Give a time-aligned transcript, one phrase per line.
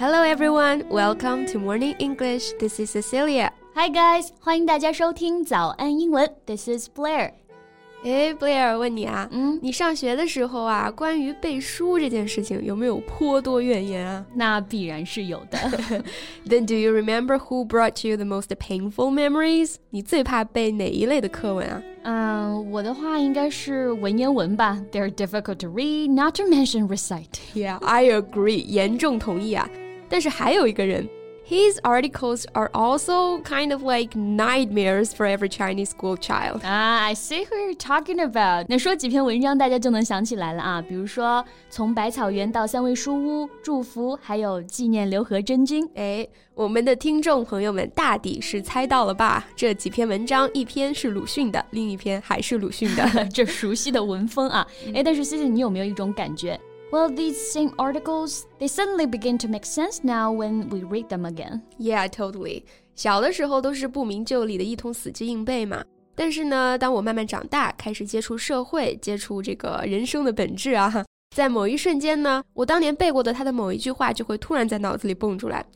[0.00, 2.52] Hello everyone, welcome to Morning English.
[2.58, 3.50] This is Cecilia.
[3.74, 6.30] Hi guys，欢迎大家收听早安英文。
[6.44, 7.32] This is Blair。
[8.04, 14.24] 哎，Blair，问你啊，嗯，你上学的时候啊，关于背书这件事情有没有颇多怨言啊？
[14.34, 15.58] 那必然是有的。
[16.46, 19.76] Then do you remember who brought you the most painful memories？
[19.90, 21.82] 你最怕背哪一类的课文啊？
[22.02, 24.78] 嗯，我的话应该是文言文吧。
[24.92, 27.40] They're difficult to read, not to mention recite.
[27.54, 29.68] Yeah, I agree，严重同意啊。
[30.11, 31.09] 但是还有一个人。
[31.51, 36.61] his articles are also kind of like nightmares for every Chinese school child.
[36.63, 38.67] Ah, I see who you're talking about.
[38.69, 40.81] 那说几篇文章，大家就能想起来了啊。
[40.81, 45.85] 比如说，从百草园到三味书屋、祝福，还有纪念刘和真君。
[45.95, 49.45] 哎，我们的听众朋友们大抵是猜到了吧？
[49.53, 53.03] 这几篇文章，一篇是鲁迅的，另一篇还是鲁迅的。
[53.33, 54.65] 这熟悉的文风啊！
[54.93, 56.57] 哎，但是 C C，你有没有一种感觉
[56.90, 61.24] ？well, these same articles, they suddenly begin to make sense now when we read them
[61.24, 61.62] again.
[61.78, 62.64] Yeah, totally.
[62.94, 65.84] 小的时候都是不明就里的一通死记硬背嘛。
[66.14, 75.66] 但是呢，当我慢慢长大，开始接触社会，接触这个人生的本质啊，在某一瞬间呢，我当年背过的他的某一句话就会突然在脑子里蹦出来。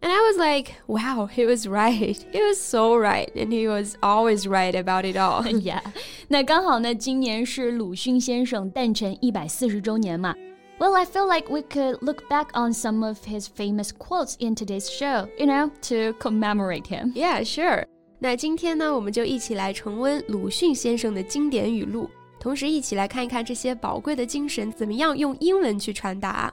[0.00, 2.16] And I was like, wow, he was right.
[2.30, 3.28] He was so right.
[3.34, 5.42] And he was always right about it all.
[5.60, 5.82] yeah.
[6.28, 10.36] 那刚好呢，今年是鲁迅先生诞辰一百四十周年嘛。
[10.78, 14.54] well, I feel like we could look back on some of his famous quotes in
[14.54, 17.12] today's show, you know, to commemorate him.
[17.14, 17.84] Yeah, sure.
[18.20, 22.08] 那今天呢，我们就一起来重温鲁迅先生的经典语录，
[22.40, 26.52] 同时一起来看一看这些宝贵的精神怎么样用英文去传达。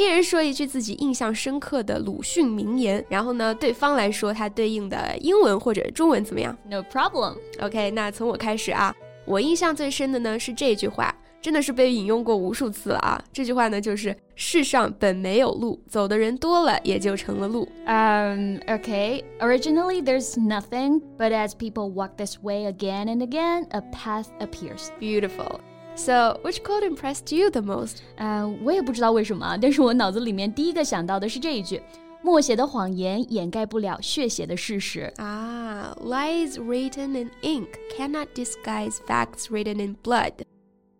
[0.00, 7.36] 一人说一句自己印象深刻的鲁迅名言，然后呢，对方来说它对应的英文或者中文怎么样？No problem.
[7.60, 8.94] OK，那从我开始啊，
[9.26, 13.22] 我印象最深的呢是这句话，真的是被引用过无数次了啊。
[13.30, 17.68] 这句话呢就是“世上本没有路，走的人多了也就成了路”。
[17.84, 19.22] Um, okay.
[19.38, 24.88] Originally, there's nothing, but as people walk this way again and again, a path appears.
[24.98, 25.60] Beautiful.
[25.95, 27.99] So, which quote impressed you the most?
[28.17, 31.81] 呃，我也不知道为什么，但是我脑子里面第一个想到的是这一句：
[32.21, 35.11] 默写的谎言掩盖不了血写的事实。
[35.15, 37.67] 啊，lies written in ink
[37.97, 40.33] cannot disguise facts written in blood。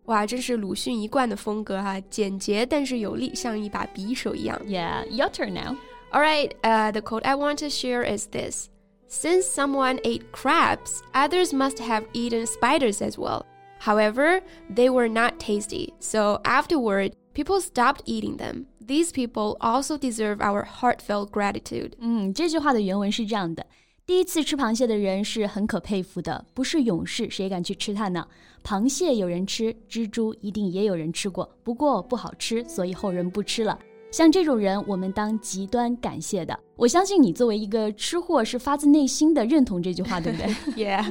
[0.06, 4.58] 哇，真是鲁迅一贯的风格哈，简洁但是有力，像一把匕首一样。
[4.66, 5.76] Yeah, your turn now.
[6.12, 8.68] All right, uh, the quote I want to share is this:
[9.10, 13.42] Since someone ate crabs, others must have eaten spiders as well.
[13.80, 14.42] However,
[14.74, 18.64] they were not tasty, so afterward, people stopped eating them.
[18.84, 21.92] These people also deserve our heartfelt gratitude.
[21.98, 23.66] 嗯，这句话的原文是这样的：
[24.06, 28.26] 第一次吃螃蟹的人是很可佩服的，不是勇士谁敢去吃它呢？
[28.64, 33.78] 螃蟹有人吃，蜘蛛一定也有人吃过，不过不好吃，所以后人不吃了。
[34.11, 36.57] 像这种人，我们当极端感谢的。
[36.75, 40.47] 我相信你作为一个吃货，是发自内心的认同这句话，对不对？
[40.85, 41.03] Yeah,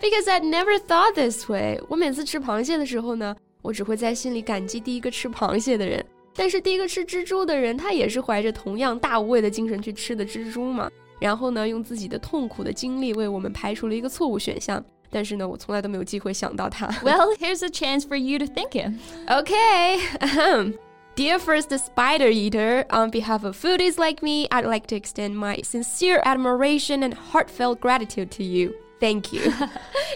[0.00, 1.80] because I never thought this way.
[1.88, 6.04] 我每次吃螃蟹的时候呢，我只会在心里感激第一个吃螃蟹的人。
[6.34, 10.90] 但是第一个吃蜘蛛的人，他也是怀着同样大无畏的精神去吃的蜘蛛嘛。
[11.18, 14.82] 然后呢，用自己的痛苦的经历为我们排除了一个错误选项。
[15.10, 16.86] 但是呢，我从来都没有机会想到他。
[17.02, 18.92] Well, here's a chance for you to think it.
[19.28, 20.72] Okay.
[21.15, 25.57] Dear first spider eater, on behalf of foodies like me, I'd like to extend my
[25.61, 28.73] sincere admiration and heartfelt gratitude to you.
[28.99, 29.51] Thank you.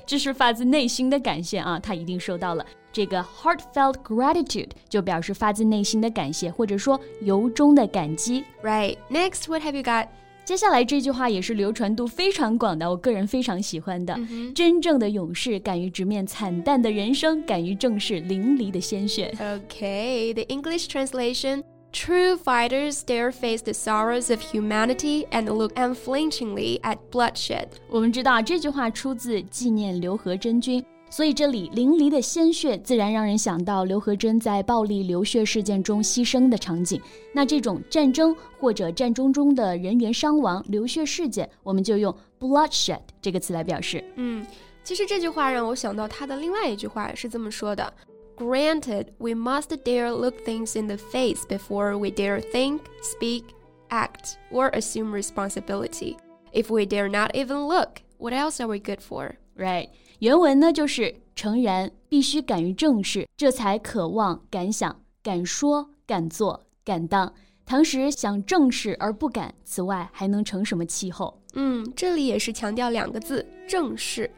[0.06, 2.66] 这是发自内心的感谢啊，他一定收到了。
[2.94, 8.46] 这个 heartfelt gratitude 就表示发自内心的感谢，或者说由衷的感激。
[8.63, 8.98] Right.
[9.10, 10.07] Next, what have you got?
[10.50, 14.16] 接下来这句话也是流传度非常广的，我个人非常喜欢的。
[14.54, 19.33] 真正的勇士敢于直面惨淡的人生，敢于正视淋漓的鲜血。
[19.39, 21.63] Okay, the English translation.
[21.92, 27.68] True fighters dare face the sorrows of humanity and look unflinchingly at bloodshed.
[27.89, 30.83] 我们知道这句话出自纪念刘和珍君。
[31.10, 37.00] 所以这里淋漓的鲜血，自然让人想到刘和珍在暴力流血事件中牺牲的场景。
[37.31, 44.04] 那这种战争或者战争中的人员伤亡、流血事件，我们就用 bloodshed 这个词来表示。
[44.16, 44.45] 嗯，
[44.83, 47.94] 其实这句话让我想到他的另外一句话是这么说的：
[48.36, 53.44] Granted, we must dare look things in the face before we dare think, speak,
[53.89, 56.18] act, or assume responsibility.
[56.51, 59.38] If we dare not even look, what else are we good for?
[59.61, 59.91] Right，
[60.21, 67.35] 原文呢就是诚然，必须敢于正视，这才渴望、敢想、敢说、敢做、敢当。
[67.67, 71.43] 唐时想正视而不敢，此外还能成什么气候？
[71.53, 74.31] 嗯，这里也是强调两个字，正视。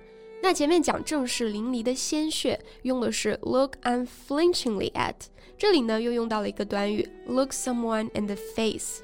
[0.42, 5.14] 那前面讲正视淋漓的鲜血，用的是 look unflinchingly at，
[5.56, 9.02] 这里呢又用到了一个短语 look someone in the face。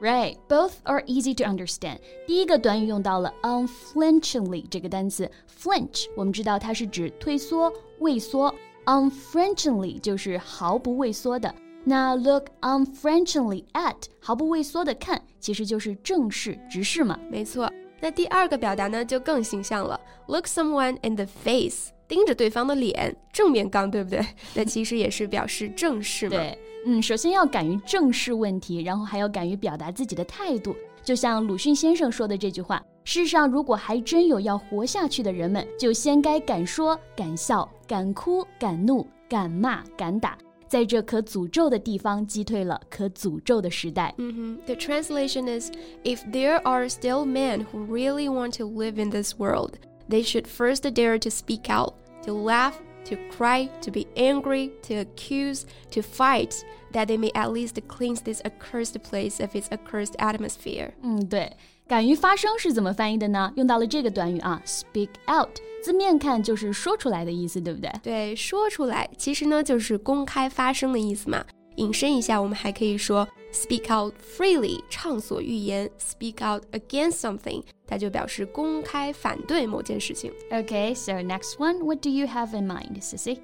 [0.00, 1.98] Right, both are easy to understand.
[2.24, 5.28] 第一个短语用到了 unflinchingly 这个单词
[5.60, 8.54] ，flinch 我们知道它是指退缩、畏缩
[8.86, 11.52] ，unflinchingly 就是毫不畏缩的。
[11.84, 17.18] 那 look unflinchingly at 毫不畏缩的看，其实就是正视、直视嘛。
[17.28, 17.68] 没错。
[18.00, 24.24] 那第二个表达呢，就更形象了，look someone in the face，盯着对方的脸，正面刚，对不对？
[24.54, 26.36] 那其实也是表示正视嘛。
[26.36, 26.56] 对，
[26.86, 30.74] 嗯，首先要敢于正视问题，然后还要敢于表达自己的态度。
[31.02, 40.36] 就像鲁迅先生说的这句话：世上如果还真有要活下去的人们，就先该敢说、敢笑、敢哭、敢怒、敢骂、敢打。
[40.66, 44.14] 在这可诅咒的地方击退了可诅咒的时代。
[44.18, 45.70] 嗯哼，The translation is:
[46.04, 49.76] If there are still men who really want to live in this world,
[50.10, 51.94] they should first dare to speak out,
[52.26, 52.74] to laugh,
[53.05, 58.21] to cry, to be angry, to accuse, to fight, that they may at least cleanse
[58.21, 60.91] this accursed place of its accursed atmosphere.
[61.01, 61.51] 嗯，对。
[61.85, 63.51] 敢于发声是怎么翻译的呢？
[63.57, 65.49] 用到了这个短语啊，speak out，
[65.83, 67.91] 字面看就是说出来的意思，对不对？
[68.01, 71.45] 对，说出来其实呢就是公开发声的意思嘛。
[71.78, 80.32] 引申一下，我们还可以说 speak out freely，畅所欲言；speak out against something，它就表示公开反对某件事情。
[80.50, 83.38] Okay，so next one，what do you have in mind，Sissy？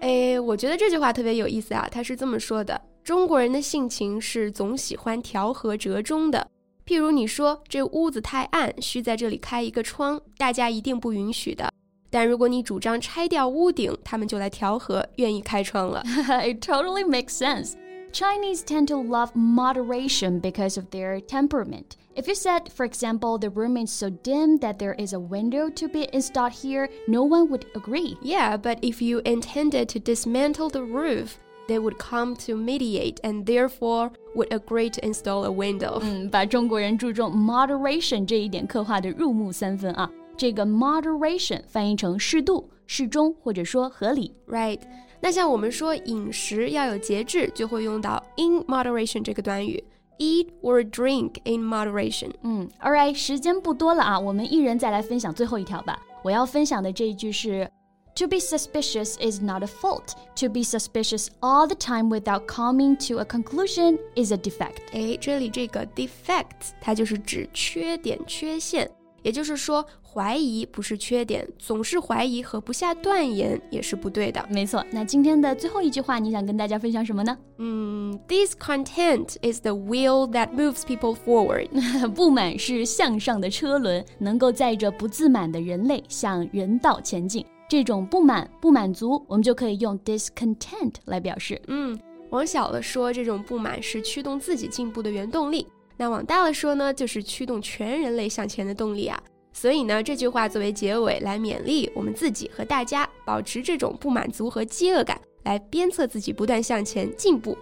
[0.00, 1.86] 哎，我觉得这句话特别有意思啊。
[1.90, 6.48] 他是这么说的：中国人的性情是总喜欢调和折中的。
[6.86, 11.70] 譬如你说这屋子太暗，需在这里开一个窗，大家一定不允许的。
[12.09, 16.03] 但如果你主张拆掉屋顶，他们就来调和，愿意开窗了。
[16.05, 17.73] It totally makes sense.
[18.11, 21.95] Chinese tend to love moderation because of their temperament.
[22.13, 25.69] If you said, for example, the room is so dim that there is a window
[25.69, 28.17] to be installed here, no one would agree.
[28.21, 31.37] Yeah, but if you intended to dismantle the roof,
[31.69, 36.01] they would come to mediate and therefore would agree to install a window.
[36.01, 40.11] 嗯，把中国人注重 moderation 这一点刻画的入木三分啊。
[40.37, 44.79] 这个 moderation 翻译成适度、适中或者说合理，right？
[45.19, 49.83] 那像我们说饮食要有节制，就会用到 in moderation 这个短语，
[50.17, 52.31] eat or drink in moderation。
[52.43, 56.01] 嗯，All right，时间不多了啊，我们一人再来分享最后一条吧。
[56.23, 57.69] 我要分享的这一句是。
[58.15, 60.15] To be suspicious is not a fault.
[60.35, 64.81] To be suspicious all the time without coming to a conclusion is a defect.
[64.91, 68.91] 哎，这里这个 defect 它就是指缺点、缺陷，
[69.23, 69.85] 也就是说，
[70.16, 74.42] 怀疑不是缺点，总是怀疑和不下断言也是不对的。
[74.50, 77.36] 没错，那今天的最后一句话，你想跟大家分享什么呢？
[77.58, 81.68] 嗯，discontent is the wheel that moves people forward.
[82.16, 87.44] 不满是向上的车轮，能够载着不自满的人类向人道前进。
[87.68, 91.60] 这种不满、不满足，我们就可以用 discontent 来表示。
[91.66, 91.94] 嗯，
[92.30, 95.66] 往小了说，这种不满是驱动自己进步的原动力；
[95.98, 99.22] 那往大了说呢，就是驱动全人类向前的动力啊。
[99.58, 107.56] 所以呢，这句话作为结尾来勉励我们自己和大家，保持这种不满足和饥饿感，来鞭策自己不断向前进步。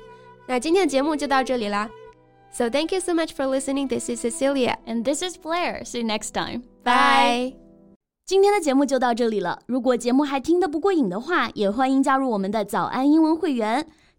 [0.45, 1.89] 那今天的节目就到这里啦。
[2.51, 3.87] So thank you so much for listening.
[3.87, 5.85] This is Cecilia and this is Blair.
[5.85, 6.63] See you next time.
[6.83, 7.55] Bye.
[8.27, 9.61] 今天的节目就到这里了。
[9.67, 13.87] 如果节目还听得不过瘾的话，也欢迎加入我们的早安英文会员。